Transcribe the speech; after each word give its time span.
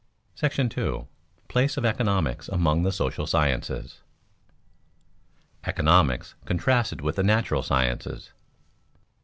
§II. 0.97 1.05
PLACE 1.47 1.77
OF 1.77 1.85
ECONOMICS 1.85 2.47
AMONG 2.47 2.81
THE 2.81 2.91
SOCIAL 2.91 3.27
SCIENCES 3.27 3.91
[Sidenote: 3.91 4.01
Economics 5.65 6.33
contrasted 6.45 7.01
with 7.01 7.17
the 7.17 7.21
natural 7.23 7.61
sciences] 7.61 8.29
1. 8.33 8.35